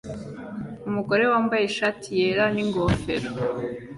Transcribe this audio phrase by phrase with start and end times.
[0.87, 3.29] Umugore wambaye ishati yera n'ingofero